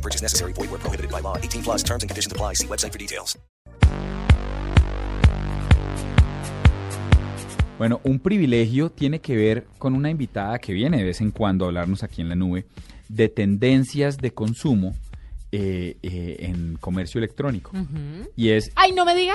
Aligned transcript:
No 0.00 0.02
purchase 0.02 0.22
necessary. 0.22 0.54
Void 0.54 0.70
where 0.70 0.80
prohibited 0.80 1.10
by 1.10 1.20
law. 1.20 1.36
18 1.36 1.62
plus 1.62 1.82
terms 1.82 2.02
and 2.02 2.08
conditions 2.08 2.32
apply. 2.32 2.54
See 2.54 2.66
website 2.66 2.92
for 2.92 2.98
details. 2.98 3.38
Bueno, 7.78 8.00
un 8.04 8.18
privilegio 8.18 8.90
tiene 8.90 9.20
que 9.20 9.36
ver 9.36 9.66
con 9.78 9.94
una 9.94 10.10
invitada 10.10 10.58
que 10.58 10.74
viene 10.74 10.98
de 10.98 11.04
vez 11.04 11.20
en 11.22 11.30
cuando 11.30 11.64
a 11.64 11.68
hablarnos 11.68 12.02
aquí 12.02 12.20
en 12.20 12.28
la 12.28 12.34
nube 12.34 12.66
de 13.08 13.28
tendencias 13.30 14.18
de 14.18 14.32
consumo 14.32 14.94
eh, 15.50 15.96
eh, 16.02 16.36
en 16.40 16.76
comercio 16.76 17.18
electrónico. 17.18 17.72
Y 18.36 18.50
es, 18.50 18.70
Ay, 18.76 18.92
no 18.92 19.06
me 19.06 19.14
diga. 19.14 19.34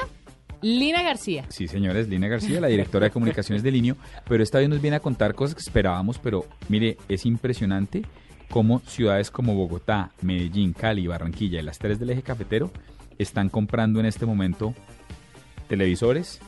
Lina 0.62 1.04
García. 1.04 1.45
sí 1.49 1.68
señores, 1.68 2.07
Lina 2.07 2.27
García, 2.27 2.59
la 2.62 2.68
directora 2.68 3.05
de 3.05 3.12
comunicaciones 3.12 3.62
de 3.62 3.71
Linio, 3.71 3.98
pero 4.27 4.41
esta 4.41 4.59
vez 4.59 4.70
nos 4.70 4.82
viene 4.82 4.98
a 4.98 4.99
contar 4.99 5.35
cosas 5.35 5.55
que 5.55 5.62
esperábamos, 5.62 6.18
pero 6.18 6.45
mire, 6.70 6.98
es 7.09 7.26
impresionante 7.26 8.04
cómo 8.49 8.80
ciudades 8.80 9.31
como 9.31 9.55
Bogotá, 9.55 10.12
Medellín, 10.22 10.73
Cali, 10.73 11.08
Barranquilla 11.08 11.59
y 11.59 11.63
las 11.63 11.80
tres 11.80 11.99
del 11.99 12.12
eje 12.12 12.23
cafetero 12.23 12.71
están 13.18 13.49
comprando 13.49 13.99
en 13.99 14.05
este 14.05 14.26
momento 14.26 14.73
televisores, 15.68 16.40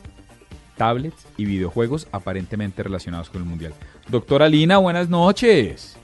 tablets 0.76 1.26
y 1.36 1.44
videojuegos 1.44 2.08
aparentemente 2.12 2.82
relacionados 2.82 3.30
con 3.30 3.42
el 3.42 3.48
Mundial. 3.48 3.74
Doctora 4.08 4.48
Lina, 4.48 4.78
buenas 4.78 5.08
noches. 5.08 5.96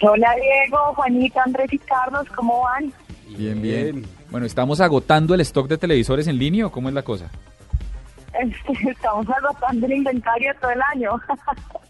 Hola 0.00 0.34
Diego, 0.34 0.78
Juanita, 0.94 1.42
Andrés 1.44 1.72
y 1.72 1.78
Carlos, 1.78 2.26
¿cómo 2.34 2.62
van? 2.62 2.92
Bien, 3.36 3.60
bien. 3.62 4.06
Bueno, 4.30 4.46
¿estamos 4.46 4.80
agotando 4.80 5.34
el 5.34 5.40
stock 5.40 5.68
de 5.68 5.78
televisores 5.78 6.26
en 6.26 6.38
línea 6.38 6.66
o 6.66 6.72
cómo 6.72 6.88
es 6.88 6.94
la 6.94 7.02
cosa? 7.02 7.30
Estamos 8.88 9.26
agotando 9.30 9.86
el 9.86 9.92
inventario 9.92 10.52
todo 10.60 10.70
el 10.70 10.80
año. 10.92 11.10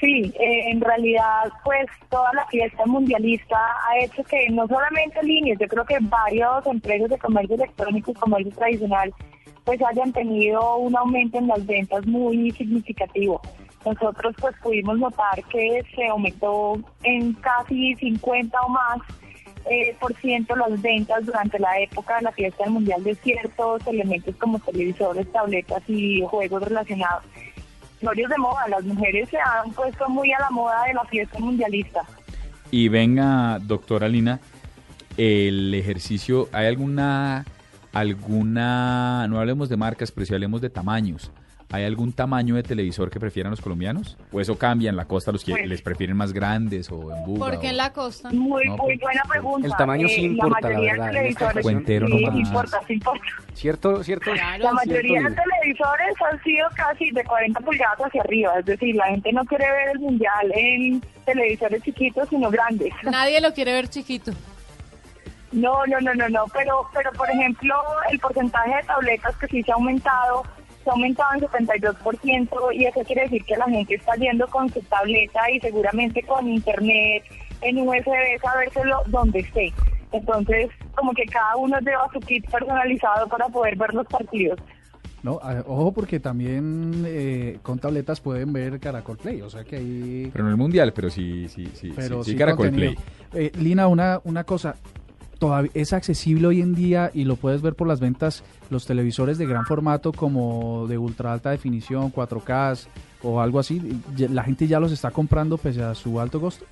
Sí, 0.00 0.32
eh, 0.38 0.70
en 0.70 0.80
realidad, 0.80 1.50
pues 1.64 1.86
toda 2.10 2.32
la 2.34 2.46
fiesta 2.46 2.84
mundialista 2.86 3.56
ha 3.88 3.98
hecho 3.98 4.22
que 4.24 4.48
no 4.50 4.66
solamente 4.66 5.22
líneas, 5.22 5.58
yo 5.60 5.68
creo 5.68 5.84
que 5.84 5.96
varios 6.00 6.66
empresas 6.66 7.08
de 7.08 7.18
comercio 7.18 7.54
electrónico 7.56 8.10
y 8.10 8.14
comercio 8.14 8.52
tradicional, 8.52 9.14
pues 9.64 9.80
hayan 9.82 10.12
tenido 10.12 10.76
un 10.76 10.96
aumento 10.96 11.38
en 11.38 11.48
las 11.48 11.64
ventas 11.66 12.04
muy 12.06 12.50
significativo. 12.52 13.40
Nosotros 13.84 14.34
pues 14.40 14.54
pudimos 14.62 14.98
notar 14.98 15.42
que 15.50 15.82
se 15.94 16.06
aumentó 16.06 16.78
en 17.02 17.32
casi 17.34 17.94
50 17.96 18.60
o 18.60 18.68
más 18.68 18.98
eh, 19.70 19.94
por 20.00 20.14
ciento 20.16 20.56
las 20.56 20.80
ventas 20.82 21.24
durante 21.24 21.58
la 21.58 21.78
época 21.80 22.16
de 22.16 22.22
la 22.22 22.32
fiesta 22.32 22.64
del 22.64 22.72
mundial 22.72 23.02
de 23.04 23.14
ciertos 23.16 23.86
elementos 23.86 24.34
como 24.36 24.58
televisores, 24.58 25.30
tabletas 25.32 25.82
y 25.88 26.22
juegos 26.26 26.62
relacionados. 26.62 27.24
Glorios 28.02 28.28
de 28.30 28.36
moda, 28.36 28.66
las 28.68 28.84
mujeres 28.84 29.28
se 29.28 29.38
han 29.38 29.70
puesto 29.72 30.08
muy 30.08 30.32
a 30.32 30.40
la 30.40 30.50
moda 30.50 30.84
de 30.86 30.94
la 30.94 31.04
fiesta 31.04 31.38
mundialista. 31.38 32.02
Y 32.72 32.88
venga, 32.88 33.60
doctora 33.60 34.08
Lina, 34.08 34.40
el 35.16 35.72
ejercicio, 35.72 36.48
¿hay 36.52 36.66
alguna, 36.66 37.44
alguna, 37.92 39.26
no 39.28 39.38
hablemos 39.38 39.68
de 39.68 39.76
marcas, 39.76 40.10
pero 40.10 40.26
si 40.26 40.34
hablemos 40.34 40.60
de 40.60 40.68
tamaños, 40.68 41.30
¿hay 41.72 41.84
algún 41.84 42.12
tamaño 42.12 42.54
de 42.54 42.62
televisor 42.62 43.10
que 43.10 43.18
prefieran 43.18 43.50
los 43.50 43.60
colombianos? 43.60 44.16
¿O 44.30 44.40
eso 44.40 44.56
cambia 44.58 44.90
en 44.90 44.96
la 44.96 45.06
costa, 45.06 45.32
los 45.32 45.44
que 45.44 45.52
Pues- 45.52 45.66
les 45.66 45.82
prefieren 45.82 46.16
más 46.16 46.32
grandes 46.32 46.90
o 46.92 47.14
en 47.16 47.24
buga? 47.24 47.50
¿Por 47.50 47.60
qué 47.60 47.70
en 47.70 47.78
la 47.78 47.92
costa? 47.92 48.30
Muy, 48.30 48.64
No, 48.66 48.76
muy 48.76 48.96
pues, 48.98 49.00
buena 49.00 49.22
pregunta. 49.28 49.66
el 49.66 49.74
tamaño 49.76 50.06
sí 50.08 50.20
Eh, 50.20 50.24
importa, 50.24 50.60
La 50.60 50.68
la 50.68 50.74
mayoría 50.74 50.92
verdad, 50.92 51.06
de 51.06 51.12
televisores 51.18 51.62
Cuentero 51.62 52.06
sí, 52.06 52.24
nomás. 52.24 52.38
importa, 52.48 52.80
sí 52.86 52.92
importa. 52.92 53.24
¿Cierto? 53.54 54.04
¿Cierto? 54.04 54.30
Claro, 54.32 54.64
La 54.64 54.72
mayoría 54.72 55.20
de 55.22 55.26
cierto, 55.28 55.42
televisores 55.60 56.14
han 56.30 56.42
sido 56.42 56.68
casi 56.76 57.10
de 57.10 57.24
40 57.24 57.60
pulgadas 57.60 57.98
hacia 58.00 58.20
arriba, 58.22 58.58
es 58.58 58.64
decir, 58.66 58.94
la 58.94 59.06
gente 59.06 59.32
no 59.32 59.44
quiere 59.44 59.64
ver 59.70 59.88
el 59.94 59.98
mundial 60.00 60.52
en 60.54 61.00
televisores 61.24 61.82
chiquitos, 61.82 62.28
sino 62.28 62.50
grandes. 62.50 62.92
Nadie 63.02 63.40
lo 63.40 63.52
quiere 63.54 63.72
ver 63.72 63.88
chiquito. 63.88 64.32
No, 65.52 65.84
no, 65.86 66.00
no, 66.00 66.14
no, 66.14 66.28
no, 66.30 66.44
pero, 66.54 66.86
pero 66.94 67.12
por 67.12 67.28
ejemplo, 67.28 67.74
el 68.10 68.18
porcentaje 68.18 68.74
de 68.74 68.82
tabletas 68.84 69.36
que 69.36 69.46
sí 69.48 69.62
se 69.62 69.70
ha 69.70 69.74
aumentado, 69.74 70.44
se 70.82 70.90
ha 70.90 70.92
aumentado 70.92 71.28
en 71.34 71.66
72% 71.66 72.74
y 72.74 72.84
eso 72.86 73.00
quiere 73.04 73.22
decir 73.22 73.44
que 73.44 73.56
la 73.56 73.66
gente 73.66 73.94
está 73.94 74.14
yendo 74.16 74.46
con 74.48 74.68
su 74.70 74.80
tableta 74.82 75.50
y 75.50 75.60
seguramente 75.60 76.22
con 76.22 76.46
internet 76.48 77.22
en 77.60 77.78
USB 77.88 78.12
sabérselo 78.42 78.96
donde 79.06 79.40
esté. 79.40 79.72
Entonces, 80.12 80.68
como 80.94 81.12
que 81.12 81.24
cada 81.24 81.56
uno 81.56 81.78
lleva 81.80 82.08
su 82.12 82.20
kit 82.20 82.48
personalizado 82.50 83.26
para 83.28 83.48
poder 83.48 83.76
ver 83.76 83.94
los 83.94 84.06
partidos. 84.06 84.58
No, 85.22 85.38
a- 85.40 85.62
ojo 85.66 85.92
porque 85.92 86.18
también 86.18 87.04
eh, 87.06 87.58
con 87.62 87.78
tabletas 87.78 88.20
pueden 88.20 88.52
ver 88.52 88.80
Caracol 88.80 89.16
Play, 89.16 89.40
o 89.40 89.48
sea 89.48 89.62
que 89.62 89.76
ahí... 89.76 90.30
Pero 90.32 90.44
no 90.44 90.50
el 90.50 90.56
mundial, 90.56 90.92
pero 90.92 91.10
sí, 91.10 91.48
sí, 91.48 91.68
sí, 91.74 91.92
Pero 91.94 92.24
sí, 92.24 92.30
sí, 92.30 92.30
sí 92.32 92.36
Caracol 92.36 92.66
contenido. 92.70 92.94
Play. 93.30 93.46
Eh, 93.46 93.52
Lina, 93.58 93.86
una, 93.86 94.20
una 94.24 94.42
cosa, 94.44 94.74
todavía 95.42 95.72
es 95.74 95.92
accesible 95.92 96.46
hoy 96.46 96.60
en 96.60 96.72
día 96.72 97.10
y 97.12 97.24
lo 97.24 97.34
puedes 97.34 97.62
ver 97.62 97.74
por 97.74 97.88
las 97.88 97.98
ventas, 97.98 98.44
los 98.70 98.86
televisores 98.86 99.38
de 99.38 99.46
gran 99.46 99.66
formato 99.66 100.12
como 100.12 100.86
de 100.86 100.96
ultra 100.96 101.32
alta 101.32 101.50
definición, 101.50 102.12
4K 102.12 102.86
o 103.24 103.40
algo 103.40 103.58
así, 103.58 104.00
la 104.16 104.44
gente 104.44 104.68
ya 104.68 104.78
los 104.78 104.92
está 104.92 105.10
comprando 105.10 105.58
pese 105.58 105.82
a 105.82 105.96
su 105.96 106.20
alto 106.20 106.40
costo. 106.40 106.64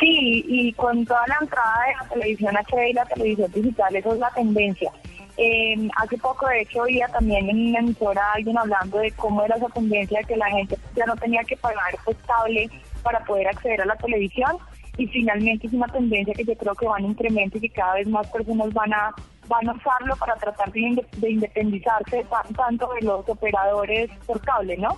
Sí, 0.00 0.44
y 0.48 0.72
con 0.72 1.06
toda 1.06 1.24
la 1.28 1.38
entrada 1.40 1.78
de 1.86 2.02
la 2.02 2.08
televisión 2.14 2.56
HD 2.56 2.90
y 2.90 2.92
la 2.94 3.04
televisión 3.04 3.52
digital, 3.54 3.94
eso 3.94 4.12
es 4.14 4.18
la 4.18 4.30
tendencia. 4.30 4.90
Eh, 5.36 5.88
hace 5.94 6.18
poco, 6.18 6.48
de 6.48 6.62
hecho, 6.62 6.82
oía 6.82 7.06
también 7.06 7.48
en 7.48 7.68
una 7.68 7.78
emisora 7.78 8.32
alguien 8.32 8.58
hablando 8.58 8.98
de 8.98 9.12
cómo 9.12 9.44
era 9.44 9.54
esa 9.54 9.68
tendencia 9.68 10.18
de 10.18 10.24
que 10.24 10.36
la 10.36 10.50
gente 10.50 10.76
ya 10.96 11.06
no 11.06 11.14
tenía 11.14 11.44
que 11.44 11.56
pagar 11.58 11.94
pues, 12.04 12.16
cable 12.26 12.68
para 13.04 13.20
poder 13.24 13.46
acceder 13.46 13.82
a 13.82 13.86
la 13.86 13.94
televisión. 13.94 14.58
Y 14.96 15.06
finalmente 15.08 15.66
es 15.66 15.72
una 15.72 15.86
tendencia 15.88 16.34
que 16.34 16.44
yo 16.44 16.54
creo 16.56 16.74
que 16.74 16.86
va 16.86 16.98
en 16.98 17.06
incremento 17.06 17.58
y 17.58 17.62
que 17.62 17.70
cada 17.70 17.94
vez 17.94 18.06
más 18.08 18.26
personas 18.28 18.72
van 18.72 18.92
a 18.92 19.14
van 19.46 19.68
a 19.68 19.72
usarlo 19.74 20.16
para 20.16 20.34
tratar 20.36 20.72
de, 20.72 20.80
inde- 20.80 21.06
de 21.18 21.30
independizarse 21.32 22.24
ta- 22.30 22.44
tanto 22.56 22.88
de 22.94 23.02
los 23.02 23.28
operadores 23.28 24.10
por 24.26 24.40
cable, 24.40 24.76
¿no? 24.78 24.96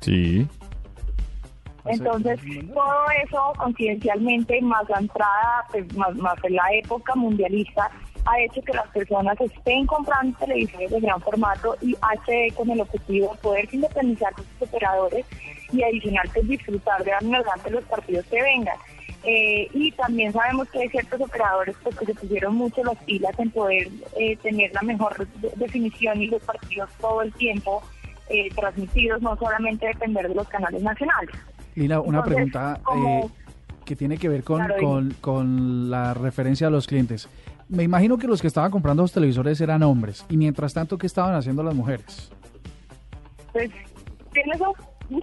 Sí. 0.00 0.48
Entonces, 1.84 2.40
todo 2.72 3.04
eso 3.26 3.52
confidencialmente, 3.58 4.58
más 4.62 4.88
la 4.88 4.98
entrada, 5.00 5.66
pues, 5.70 5.94
más, 5.96 6.14
más 6.16 6.34
en 6.44 6.54
la 6.54 6.64
época 6.72 7.14
mundialista, 7.14 7.90
ha 8.24 8.40
hecho 8.40 8.62
que 8.62 8.72
las 8.72 8.86
personas 8.88 9.38
estén 9.38 9.84
comprando 9.86 10.38
televisores 10.38 10.90
de 10.90 11.00
gran 11.00 11.20
formato 11.20 11.76
y 11.82 11.94
HD 11.96 12.54
con 12.54 12.70
el 12.70 12.80
objetivo 12.80 13.32
de 13.34 13.38
poder 13.42 13.68
independizar 13.70 14.34
de 14.34 14.42
sus 14.44 14.62
operadores 14.68 15.26
y 15.72 15.82
adicional 15.82 16.26
pues, 16.32 16.48
disfrutar 16.48 17.04
de 17.04 17.12
adelante 17.12 17.70
los 17.70 17.84
partidos 17.84 18.24
que 18.26 18.40
vengan. 18.40 18.78
Eh, 19.26 19.68
y 19.72 19.90
también 19.92 20.32
sabemos 20.32 20.68
que 20.70 20.80
hay 20.80 20.88
ciertos 20.90 21.20
operadores 21.20 21.74
pues, 21.82 21.96
que 21.96 22.04
se 22.06 22.14
pusieron 22.14 22.56
mucho 22.56 22.84
las 22.84 22.96
pilas 23.04 23.32
en 23.38 23.50
poder 23.50 23.88
eh, 24.18 24.36
tener 24.42 24.72
la 24.74 24.82
mejor 24.82 25.26
de- 25.40 25.50
definición 25.56 26.20
y 26.20 26.26
los 26.26 26.42
partidos 26.42 26.90
todo 27.00 27.22
el 27.22 27.32
tiempo 27.32 27.82
eh, 28.28 28.50
transmitidos, 28.54 29.22
no 29.22 29.34
solamente 29.36 29.86
depender 29.86 30.28
de 30.28 30.34
los 30.34 30.46
canales 30.48 30.82
nacionales. 30.82 31.34
Lina, 31.74 32.00
una 32.00 32.18
Entonces, 32.18 32.34
pregunta 32.34 32.80
como- 32.84 33.24
eh, 33.24 33.28
que 33.86 33.96
tiene 33.96 34.16
que 34.18 34.28
ver 34.28 34.44
con, 34.44 34.58
Claro, 34.64 34.74
con, 34.80 35.10
con 35.20 35.90
la 35.90 36.14
referencia 36.14 36.66
a 36.66 36.70
los 36.70 36.86
clientes. 36.86 37.28
Me 37.68 37.82
imagino 37.82 38.18
que 38.18 38.26
los 38.26 38.40
que 38.42 38.46
estaban 38.48 38.70
comprando 38.70 39.02
los 39.02 39.12
televisores 39.12 39.58
eran 39.60 39.82
hombres 39.82 40.24
y 40.28 40.36
mientras 40.36 40.74
tanto, 40.74 40.98
¿qué 40.98 41.06
estaban 41.06 41.34
haciendo 41.34 41.62
las 41.62 41.74
mujeres? 41.74 42.30
pues 43.52 43.70
tienes 44.32 44.60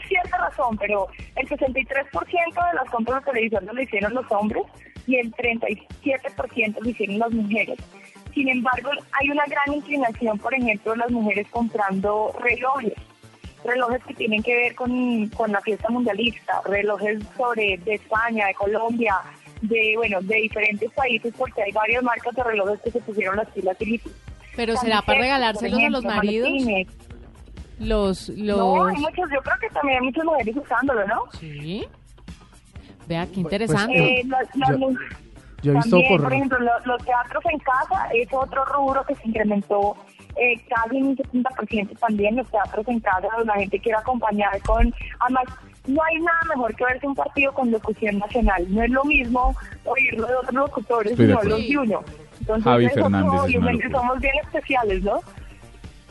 cierta 0.08 0.38
razón, 0.38 0.78
pero 0.78 1.08
el 1.36 1.48
63% 1.48 1.92
de 1.92 2.76
las 2.76 2.90
compras 2.90 3.24
de 3.24 3.32
televisión 3.32 3.66
lo 3.72 3.82
hicieron 3.82 4.14
los 4.14 4.32
hombres 4.32 4.64
y 5.08 5.16
el 5.16 5.32
37% 5.34 6.80
lo 6.80 6.90
hicieron 6.90 7.20
las 7.20 7.32
mujeres. 7.32 7.80
Sin 8.34 8.48
embargo, 8.48 8.90
hay 9.20 9.30
una 9.30 9.44
gran 9.46 9.76
inclinación, 9.76 10.38
por 10.40 10.54
ejemplo, 10.54 10.94
de 10.94 10.98
las 11.00 11.12
mujeres 11.12 11.48
comprando 11.50 12.34
relojes, 12.40 12.94
relojes 13.64 14.04
que 14.06 14.14
tienen 14.14 14.42
que 14.42 14.56
ver 14.56 14.76
con, 14.76 15.28
con 15.30 15.52
la 15.52 15.62
fiesta 15.62 15.90
mundialista, 15.90 16.62
relojes 16.66 17.20
sobre 17.36 17.78
de 17.80 17.96
España, 17.96 18.48
de 18.48 18.54
Colombia, 18.54 19.18
de 19.62 19.94
bueno, 19.98 20.22
de 20.22 20.36
diferentes 20.36 20.92
países, 20.92 21.34
porque 21.38 21.62
hay 21.62 21.72
varias 21.72 22.04
marcas 22.04 22.34
de 22.36 22.44
relojes 22.44 22.80
que 22.82 22.92
se 22.92 23.02
pusieron 23.02 23.36
las 23.36 23.50
pilas 23.50 23.76
y 23.82 24.02
Pero 24.56 24.78
será 24.78 25.02
para 25.02 25.20
regalárselos 25.20 25.80
a 25.80 25.90
los 25.90 26.04
maridos. 26.06 26.50
Los, 27.82 28.30
los... 28.30 28.58
No, 28.58 28.86
hay 28.86 28.96
muchos, 28.98 29.30
yo 29.34 29.42
creo 29.42 29.56
que 29.60 29.70
también 29.70 30.00
hay 30.00 30.06
muchas 30.06 30.24
mujeres 30.26 30.56
usándolo, 30.58 31.08
¿no? 31.08 31.24
Sí. 31.40 31.86
Vea, 33.08 33.26
qué 33.26 33.28
Pues, 33.34 33.38
interesante. 33.38 34.20
Eh, 34.22 34.24
las 34.28 34.48
Yo- 34.54 34.90
Yo 35.64 35.72
he 35.74 35.76
visto 35.76 35.90
También, 35.92 36.12
por... 36.14 36.24
por 36.24 36.34
ejemplo, 36.34 36.60
lo- 36.60 36.80
los 36.86 37.06
teatros 37.06 37.44
en 37.52 37.60
casa 37.60 38.08
es 38.14 38.28
otro 38.32 38.66
rubro 38.66 39.04
que 39.06 39.14
se 39.16 39.28
incrementó 39.28 39.96
eh, 40.36 40.54
casi 40.70 41.02
un 41.02 41.16
70% 41.16 42.00
también 42.00 42.36
los 42.38 42.50
teatros 42.50 42.88
en 42.88 43.00
casa, 43.00 43.28
donde 43.38 43.46
la 43.46 43.60
gente 43.60 43.80
quiere 43.80 43.98
acompañar 44.00 44.60
con... 44.62 44.92
Además, 45.20 45.44
no 45.88 46.02
hay 46.04 46.20
nada 46.22 46.40
mejor 46.50 46.76
que 46.76 46.84
verse 46.86 47.06
un 47.08 47.16
partido 47.16 47.52
con 47.54 47.70
locución 47.72 48.18
nacional. 48.20 48.66
No 48.74 48.82
es 48.84 48.90
lo 48.92 49.04
mismo 49.04 49.56
oírlo 49.86 50.26
de 50.28 50.36
otros 50.36 50.54
locutores, 50.54 51.16
sino 51.18 51.42
los 51.44 51.68
de 51.68 51.78
uno. 51.78 52.04
Entonces, 52.40 52.64
Javi 52.64 52.86
es 52.86 52.94
somos 53.92 54.20
bien 54.20 54.34
especiales, 54.44 55.04
¿no? 55.04 55.20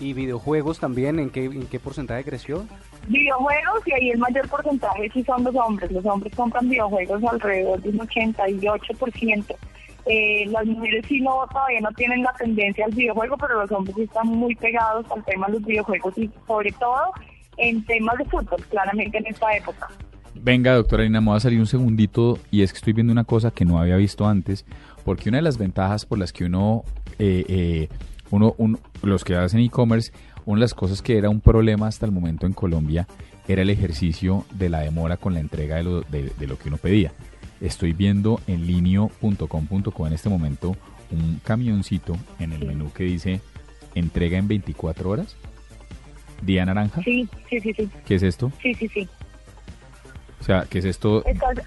¿Y 0.00 0.14
videojuegos 0.14 0.80
también? 0.80 1.18
¿En 1.18 1.28
qué, 1.28 1.44
en 1.44 1.66
qué 1.66 1.78
porcentaje 1.78 2.24
creció? 2.24 2.64
Videojuegos 3.06 3.86
y 3.86 3.92
ahí 3.92 4.10
el 4.10 4.18
mayor 4.18 4.48
porcentaje 4.48 5.10
sí 5.12 5.22
son 5.24 5.44
los 5.44 5.54
hombres. 5.54 5.92
Los 5.92 6.04
hombres 6.06 6.34
compran 6.34 6.68
videojuegos 6.68 7.22
alrededor 7.24 7.80
de 7.82 7.90
un 7.90 7.98
88%. 7.98 9.56
Eh, 10.06 10.46
las 10.46 10.64
mujeres 10.64 11.04
sí 11.06 11.20
no 11.20 11.46
todavía 11.52 11.80
no 11.80 11.92
tienen 11.92 12.22
la 12.22 12.32
tendencia 12.32 12.86
al 12.86 12.92
videojuego, 12.92 13.36
pero 13.36 13.60
los 13.60 13.70
hombres 13.70 13.94
sí 13.96 14.02
están 14.02 14.28
muy 14.28 14.54
pegados 14.54 15.04
al 15.14 15.22
tema 15.24 15.46
de 15.48 15.52
los 15.54 15.64
videojuegos 15.64 16.16
y 16.16 16.30
sobre 16.46 16.72
todo 16.72 17.12
en 17.58 17.84
temas 17.84 18.16
de 18.16 18.24
fútbol, 18.24 18.64
claramente 18.70 19.18
en 19.18 19.26
esta 19.26 19.54
época. 19.54 19.88
Venga, 20.34 20.74
doctora 20.74 21.02
Lina, 21.02 21.20
me 21.20 21.28
voy 21.28 21.36
a 21.36 21.40
salir 21.40 21.60
un 21.60 21.66
segundito 21.66 22.38
y 22.50 22.62
es 22.62 22.72
que 22.72 22.78
estoy 22.78 22.94
viendo 22.94 23.12
una 23.12 23.24
cosa 23.24 23.50
que 23.50 23.66
no 23.66 23.78
había 23.78 23.96
visto 23.96 24.26
antes, 24.26 24.64
porque 25.04 25.28
una 25.28 25.38
de 25.38 25.42
las 25.42 25.58
ventajas 25.58 26.06
por 26.06 26.18
las 26.18 26.32
que 26.32 26.44
uno, 26.44 26.84
eh, 27.18 27.44
eh, 27.48 27.88
uno, 28.30 28.54
un- 28.58 28.78
los 29.02 29.24
que 29.24 29.34
hacen 29.36 29.60
e-commerce, 29.60 30.12
una 30.46 30.58
de 30.58 30.60
las 30.62 30.74
cosas 30.74 31.02
que 31.02 31.18
era 31.18 31.28
un 31.30 31.40
problema 31.40 31.86
hasta 31.86 32.06
el 32.06 32.12
momento 32.12 32.46
en 32.46 32.52
Colombia 32.52 33.06
era 33.48 33.62
el 33.62 33.70
ejercicio 33.70 34.44
de 34.52 34.68
la 34.68 34.80
demora 34.80 35.16
con 35.16 35.34
la 35.34 35.40
entrega 35.40 35.76
de 35.76 35.82
lo, 35.84 36.00
de, 36.02 36.30
de 36.38 36.46
lo 36.46 36.58
que 36.58 36.68
uno 36.68 36.76
pedía. 36.76 37.12
Estoy 37.60 37.92
viendo 37.92 38.40
en 38.46 38.66
linio.com.co 38.66 40.06
en 40.06 40.12
este 40.12 40.28
momento 40.28 40.76
un 41.10 41.40
camioncito 41.44 42.16
en 42.38 42.52
el 42.52 42.66
menú 42.66 42.92
que 42.92 43.04
dice 43.04 43.40
entrega 43.94 44.38
en 44.38 44.46
24 44.48 45.10
horas. 45.10 45.36
Día 46.42 46.64
naranja. 46.64 47.02
Sí, 47.02 47.28
sí, 47.50 47.60
sí, 47.60 47.74
sí, 47.74 47.90
¿Qué 48.06 48.14
es 48.14 48.22
esto? 48.22 48.50
sí, 48.62 48.72
sí, 48.74 48.88
sí. 48.88 49.08
O 50.40 50.44
sea, 50.44 50.64
¿qué 50.70 50.78
es 50.78 50.84
esto? 50.86 51.22
Estás- 51.26 51.58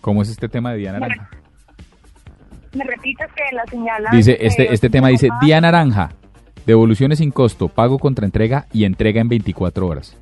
¿Cómo 0.00 0.22
es 0.22 0.28
este 0.28 0.48
tema 0.48 0.70
de 0.72 0.78
día 0.78 0.92
naranja? 0.92 1.28
Me 2.76 2.84
repites 2.84 3.28
que 3.32 3.54
la 3.54 3.64
señal... 3.66 4.04
Dice, 4.12 4.36
este, 4.40 4.72
este 4.72 4.90
tema 4.90 5.08
dice, 5.08 5.28
día 5.40 5.60
naranja, 5.60 6.12
devoluciones 6.66 7.18
sin 7.18 7.30
costo, 7.30 7.68
pago 7.68 7.98
contra 7.98 8.24
entrega 8.24 8.66
y 8.72 8.84
entrega 8.84 9.20
en 9.20 9.28
24 9.28 9.86
horas. 9.86 10.16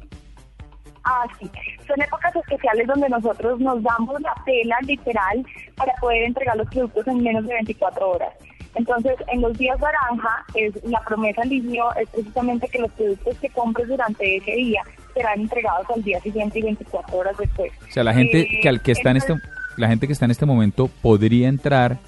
Ah, 1.04 1.26
sí. 1.38 1.50
Son 1.86 2.00
épocas 2.00 2.34
especiales 2.34 2.86
donde 2.86 3.08
nosotros 3.08 3.60
nos 3.60 3.82
damos 3.82 4.20
la 4.22 4.34
pela 4.46 4.76
literal 4.86 5.44
para 5.76 5.92
poder 6.00 6.22
entregar 6.24 6.56
los 6.56 6.68
productos 6.68 7.06
en 7.08 7.22
menos 7.22 7.46
de 7.46 7.54
24 7.54 8.10
horas. 8.10 8.32
Entonces, 8.74 9.14
en 9.28 9.40
los 9.40 9.56
días 9.56 9.78
naranja, 9.78 10.44
es 10.54 10.72
la 10.84 11.00
promesa 11.00 11.42
al 11.42 11.52
inicio 11.52 11.94
es 11.94 12.08
precisamente 12.08 12.66
que 12.68 12.80
los 12.80 12.90
productos 12.92 13.38
que 13.38 13.48
compres 13.50 13.88
durante 13.88 14.36
ese 14.36 14.52
día 14.52 14.82
serán 15.14 15.40
entregados 15.40 15.86
al 15.94 16.02
día 16.02 16.20
siguiente 16.20 16.58
y 16.58 16.62
24 16.62 17.16
horas 17.16 17.36
después. 17.38 17.72
O 17.88 17.92
sea, 17.92 18.02
la 18.02 18.14
gente 18.14 18.40
Eh, 18.40 18.60
que 18.62 18.68
al 18.68 18.82
que 18.82 18.92
está 18.92 19.10
en 19.10 19.18
este 19.18 19.34
la 19.76 19.88
gente 19.88 20.06
que 20.06 20.12
está 20.12 20.24
en 20.24 20.30
este 20.30 20.46
momento 20.46 20.88
podría 21.02 21.48
entrar 21.48 21.98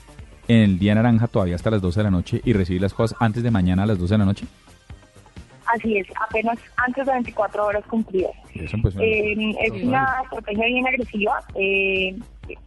en 0.49 0.59
el 0.63 0.79
día 0.79 0.95
naranja 0.95 1.27
todavía 1.27 1.57
hasta 1.57 1.71
las 1.71 1.83
12 1.83 2.01
de 2.01 2.05
la 2.05 2.11
noche 2.11 2.41
y 2.45 2.53
recibir 2.53 2.83
las 2.83 2.95
cosas 2.95 3.17
antes 3.21 3.43
de 3.43 3.51
mañana 3.51 3.83
a 3.83 3.87
las 3.87 3.99
12 3.99 4.15
de 4.15 4.19
la 4.19 4.25
noche. 4.25 4.47
Así 5.75 5.99
es, 5.99 6.07
apenas 6.29 6.57
antes 6.77 7.05
de 7.07 7.13
24 7.13 7.67
horas 7.67 7.85
cumplidas. 7.87 8.31
Eso 8.55 8.77
pues, 8.81 8.95
Eh, 9.01 9.35
es 9.61 9.83
una 9.83 10.23
estrategia 10.23 10.67
bien 10.67 10.87
agresiva. 10.87 11.39
eh, 11.57 12.17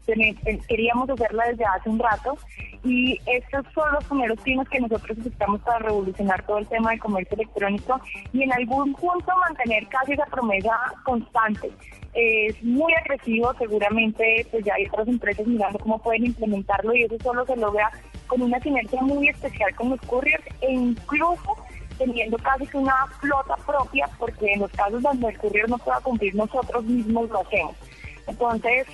ten- 0.05 0.59
queríamos 0.67 1.09
hacerla 1.09 1.45
desde 1.47 1.63
hace 1.63 1.89
un 1.89 1.99
rato 1.99 2.37
y 2.83 3.19
estos 3.25 3.65
son 3.73 3.91
los 3.93 4.03
primeros 4.05 4.39
pinos 4.41 4.67
que 4.69 4.79
nosotros 4.79 5.17
necesitamos 5.17 5.61
para 5.61 5.79
revolucionar 5.79 6.45
todo 6.45 6.59
el 6.59 6.67
tema 6.67 6.91
del 6.91 6.99
comercio 6.99 7.35
electrónico 7.35 7.99
y 8.31 8.43
en 8.43 8.53
algún 8.53 8.93
punto 8.93 9.31
mantener 9.47 9.87
casi 9.87 10.13
esa 10.13 10.25
promesa 10.25 10.71
constante. 11.03 11.71
Es 12.13 12.61
muy 12.63 12.93
agresivo, 12.93 13.53
seguramente 13.57 14.47
pues 14.49 14.63
ya 14.63 14.73
hay 14.75 14.85
otras 14.87 15.07
empresas 15.07 15.45
mirando 15.45 15.79
cómo 15.79 15.99
pueden 15.99 16.25
implementarlo 16.25 16.95
y 16.95 17.03
eso 17.03 17.15
solo 17.21 17.45
se 17.45 17.55
logra 17.55 17.91
con 18.27 18.41
una 18.41 18.59
sinergia 18.61 19.01
muy 19.01 19.27
especial 19.27 19.75
con 19.75 19.89
los 19.89 20.01
couriers 20.01 20.43
e 20.61 20.71
incluso 20.71 21.55
teniendo 21.97 22.37
casi 22.37 22.65
una 22.73 23.05
flota 23.19 23.55
propia, 23.57 24.09
porque 24.17 24.53
en 24.53 24.61
los 24.61 24.71
casos 24.71 25.01
donde 25.03 25.27
el 25.27 25.37
courier 25.37 25.69
no 25.69 25.77
pueda 25.77 25.99
cumplir, 25.99 26.33
nosotros 26.33 26.85
mismos 26.85 27.29
lo 27.29 27.41
hacemos. 27.41 27.75
Entonces, 28.25 28.87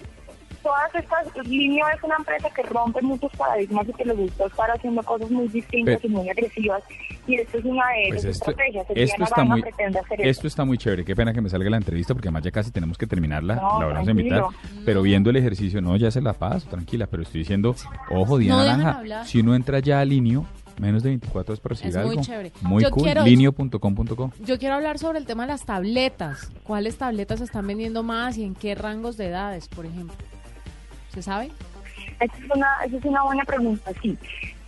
todas 0.66 0.96
estas, 0.96 1.48
Linio 1.48 1.86
es 1.96 2.04
una 2.04 2.16
empresa 2.18 2.50
que 2.50 2.64
rompe 2.64 3.00
muchos 3.04 3.32
paradigmas 3.38 3.88
y 3.88 3.94
que 3.94 4.04
le 4.06 4.14
gusta 4.16 4.46
estar 4.48 4.72
haciendo 4.72 5.04
cosas 5.04 5.30
muy 5.30 5.48
distintas 5.48 6.00
Pero- 6.02 6.12
y 6.12 6.18
muy 6.18 6.28
agresivas, 6.30 6.82
y 7.28 7.36
esto 7.36 7.58
es 7.60 7.66
una 7.66 7.84
de 7.90 8.06
Pues 8.10 8.20
esas 8.26 8.32
esto, 8.32 8.50
estrategias. 8.52 8.86
Esto 8.96 9.24
está 9.24 9.44
muy 9.44 9.62
pretende 9.62 10.00
hacer 10.00 10.22
esto 10.28 10.48
está 10.48 10.66
muy 10.66 10.78
chévere. 10.80 11.06
Qué 11.06 11.16
pena 11.16 11.34
que 11.34 11.42
me 11.42 11.50
salga 11.50 11.70
la 11.70 11.78
entrevista 11.78 12.14
porque 12.16 12.30
además 12.30 12.44
ya 12.44 12.52
casi 12.52 12.72
tenemos 12.72 12.98
que 12.98 13.06
terminarla. 13.06 13.56
No, 13.56 13.80
la 13.80 13.86
vamos 13.88 14.08
a 14.08 14.12
invitar. 14.12 14.44
Pero 14.86 15.02
viendo 15.04 15.30
el 15.30 15.36
ejercicio, 15.36 15.82
no, 15.82 15.96
ya 15.98 16.10
se 16.10 16.22
la 16.22 16.34
paso, 16.34 16.68
tranquila. 16.68 17.06
Pero 17.08 17.22
estoy 17.24 17.40
diciendo, 17.42 17.76
ojo, 18.10 18.40
No 18.40 18.60
dejan 18.62 18.82
naranja. 18.82 19.26
Si 19.26 19.40
uno 19.40 19.54
entra 19.56 19.80
ya 19.80 20.00
al 20.00 20.10
Linio, 20.10 20.46
menos 20.80 21.04
de 21.04 21.10
24 21.10 21.52
horas 21.54 21.60
para 21.60 21.74
recibir 21.74 21.96
Es 21.96 22.04
muy 22.04 22.10
algo. 22.12 22.22
chévere. 22.24 22.52
Muy 22.62 22.84
Yo 22.84 22.92
cool. 22.92 23.10
Linio.com.co. 23.24 24.32
Yo 24.44 24.58
quiero 24.60 24.76
hablar 24.76 24.98
sobre 25.00 25.20
el 25.20 25.26
tema 25.26 25.44
de 25.44 25.48
las 25.54 25.66
tabletas. 25.66 26.52
¿Cuáles 26.64 26.98
tabletas 26.98 27.40
se 27.40 27.46
están 27.46 27.68
vendiendo 27.68 28.04
más 28.04 28.38
y 28.38 28.44
en 28.44 28.56
qué 28.56 28.76
rangos 28.76 29.18
de 29.18 29.28
edades, 29.28 29.68
por 29.68 29.86
ejemplo? 29.86 30.16
¿Se 31.16 31.22
sabe? 31.22 31.50
Esa 32.20 32.38
es 32.38 32.52
una, 32.54 32.68
esa 32.86 32.98
es 32.98 33.06
una 33.06 33.24
buena 33.24 33.44
pregunta, 33.46 33.92
sí. 34.02 34.18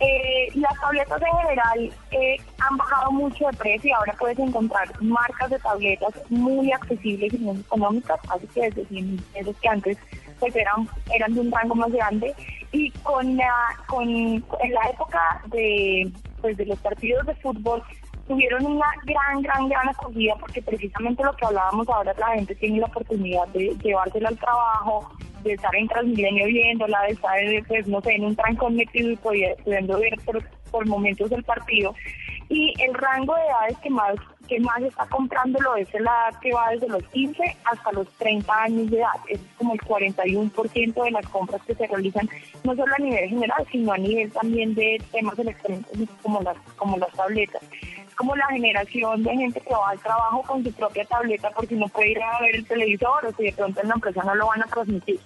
Eh, 0.00 0.48
las 0.54 0.72
tabletas 0.80 1.20
en 1.20 1.38
general 1.38 1.92
eh, 2.10 2.36
han 2.58 2.76
bajado 2.76 3.12
mucho 3.12 3.46
de 3.46 3.56
precio 3.56 3.90
y 3.90 3.92
ahora 3.92 4.14
puedes 4.18 4.38
encontrar 4.38 4.88
marcas 5.02 5.50
de 5.50 5.58
tabletas 5.58 6.14
muy 6.30 6.72
accesibles 6.72 7.34
y 7.34 7.38
muy 7.38 7.60
económicas, 7.60 8.18
así 8.30 8.46
que 8.48 8.62
desde 8.62 8.86
100 8.86 9.10
mil 9.10 9.22
pesos 9.34 9.56
que 9.60 9.68
antes 9.68 9.98
pues 10.40 10.56
eran, 10.56 10.88
eran 11.12 11.34
de 11.34 11.40
un 11.40 11.52
rango 11.52 11.74
más 11.74 11.92
grande. 11.92 12.34
Y 12.72 12.90
con 13.02 13.36
la, 13.36 13.54
con, 13.86 14.08
en 14.08 14.74
la 14.74 14.90
época 14.90 15.42
de, 15.46 16.10
pues, 16.40 16.56
de 16.56 16.66
los 16.66 16.78
partidos 16.78 17.26
de 17.26 17.34
fútbol 17.36 17.82
tuvieron 18.26 18.64
una 18.66 18.86
gran, 19.04 19.42
gran, 19.42 19.68
gran 19.68 19.88
acogida 19.88 20.34
porque 20.38 20.62
precisamente 20.62 21.24
lo 21.24 21.34
que 21.34 21.46
hablábamos 21.46 21.88
ahora, 21.88 22.14
la 22.18 22.34
gente 22.34 22.54
tiene 22.54 22.78
la 22.78 22.86
oportunidad 22.86 23.48
de 23.48 23.74
llevársela 23.82 24.28
al 24.28 24.38
trabajo, 24.38 25.10
de 25.42 25.52
estar 25.52 25.74
en 25.74 25.88
Transmilenio 25.88 26.46
viéndola, 26.46 27.02
de 27.02 27.12
estar, 27.12 27.38
pues, 27.66 27.86
no 27.86 28.00
sé, 28.00 28.12
en 28.14 28.24
un 28.24 28.36
trancón 28.36 28.76
metido 28.76 29.10
y 29.10 29.16
pudiendo 29.16 29.98
ver 29.98 30.14
por, 30.24 30.42
por 30.70 30.86
momentos 30.86 31.30
el 31.32 31.44
partido. 31.44 31.94
Y 32.48 32.72
el 32.82 32.94
rango 32.94 33.34
de 33.34 33.42
edades 33.42 33.78
que 33.78 33.90
más 33.90 34.16
que 34.48 34.58
más 34.60 34.82
está 34.82 35.06
comprándolo 35.06 35.76
es 35.76 35.92
la 35.92 36.00
edad 36.00 36.40
que 36.40 36.52
va 36.52 36.70
desde 36.70 36.88
los 36.88 37.02
15 37.08 37.56
hasta 37.64 37.92
los 37.92 38.08
30 38.14 38.62
años 38.62 38.90
de 38.90 38.96
edad. 38.96 39.12
Es 39.28 39.40
como 39.58 39.74
el 39.74 39.80
41% 39.80 41.04
de 41.04 41.10
las 41.10 41.26
compras 41.28 41.60
que 41.66 41.74
se 41.74 41.86
realizan, 41.86 42.28
no 42.64 42.74
solo 42.74 42.92
a 42.94 42.98
nivel 42.98 43.28
general, 43.28 43.66
sino 43.70 43.92
a 43.92 43.98
nivel 43.98 44.32
también 44.32 44.74
de 44.74 45.00
temas 45.12 45.38
electrónicos 45.38 45.92
como 46.22 46.40
las, 46.40 46.56
como 46.76 46.96
las 46.96 47.12
tabletas. 47.12 47.62
Como 48.18 48.34
la 48.36 48.46
generación 48.48 49.22
de 49.22 49.30
gente 49.36 49.60
que 49.60 49.72
va 49.72 49.90
al 49.90 49.98
trabajo 50.00 50.42
con 50.42 50.62
su 50.64 50.72
propia 50.72 51.04
tableta 51.06 51.50
porque 51.54 51.74
no 51.76 51.86
puede 51.88 52.10
ir 52.10 52.18
a 52.22 52.40
ver 52.40 52.56
el 52.56 52.66
televisor 52.66 53.24
o 53.26 53.32
si 53.36 53.44
de 53.44 53.52
pronto 53.52 53.80
en 53.80 53.88
la 53.88 53.94
empresa 53.94 54.22
no 54.24 54.34
lo 54.34 54.46
van 54.48 54.62
a 54.62 54.66
transmitir. 54.66 55.20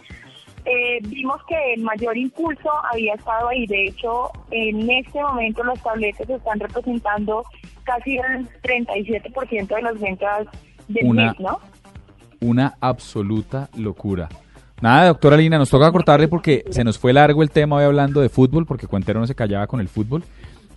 Eh, 0.64 0.98
vimos 1.08 1.38
que 1.48 1.74
el 1.74 1.82
mayor 1.82 2.16
impulso 2.16 2.70
había 2.92 3.14
estado 3.14 3.48
ahí. 3.48 3.66
De 3.66 3.86
hecho, 3.86 4.30
en 4.50 4.88
este 4.90 5.20
momento 5.22 5.64
las 5.64 5.82
tabletas 5.82 6.28
están 6.30 6.60
representando 6.60 7.42
casi 7.84 8.18
el 8.18 8.46
37% 8.60 9.74
de 9.74 9.82
las 9.82 9.98
ventas 9.98 10.46
del 10.88 11.06
Una- 11.06 11.26
mes, 11.32 11.40
¿no? 11.40 11.58
Una 12.40 12.74
absoluta 12.80 13.70
locura. 13.76 14.28
Nada, 14.80 15.06
doctora 15.06 15.36
Lina, 15.36 15.58
nos 15.58 15.70
toca 15.70 15.90
cortarle 15.92 16.26
porque 16.28 16.64
se 16.70 16.82
nos 16.84 16.98
fue 16.98 17.12
largo 17.12 17.42
el 17.42 17.50
tema 17.50 17.76
hoy 17.76 17.84
hablando 17.84 18.20
de 18.20 18.28
fútbol, 18.28 18.66
porque 18.66 18.88
Cuentero 18.88 19.20
no 19.20 19.26
se 19.26 19.34
callaba 19.34 19.66
con 19.68 19.80
el 19.80 19.88
fútbol. 19.88 20.24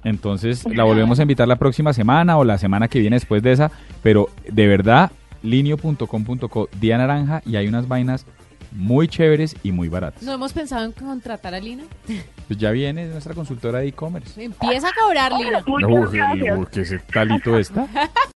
Entonces 0.06 0.64
la 0.66 0.86
volvemos 0.86 1.20
a 1.20 1.24
invitar 1.24 1.48
la 1.48 1.58
próxima 1.58 1.92
semana 1.92 2.38
o 2.38 2.46
la 2.46 2.58
semana 2.58 2.88
que 2.88 3.00
viene 3.00 3.18
después 3.18 3.44
de 3.44 3.52
esa. 3.52 3.72
Pero 4.02 4.30
de 4.50 4.68
verdad, 4.68 5.12
linio.com.co, 5.42 6.70
día 6.80 6.98
naranja, 6.98 7.42
y 7.46 7.58
hay 7.58 7.68
unas 7.68 7.88
vainas 7.88 8.26
muy 8.72 9.08
chéveres 9.08 9.56
y 9.64 9.72
muy 9.72 9.90
baratas. 9.90 10.22
¿No 10.24 10.34
hemos 10.34 10.54
pensado 10.54 10.86
en 10.86 10.92
contratar 10.92 11.54
a 11.54 11.60
Lina? 11.60 11.84
Pues 12.48 12.60
ya 12.60 12.70
viene 12.70 13.08
nuestra 13.08 13.34
consultora 13.34 13.80
de 13.80 13.88
e-commerce. 13.88 14.40
Empieza 14.44 14.90
a 14.90 14.92
cobrar, 14.94 15.32
Lina. 15.32 15.64
Gracias. 15.66 16.60
uy, 16.60 16.68
¿Qué 16.72 16.82
ese 16.82 17.00
talito 17.00 17.58
está? 17.58 17.88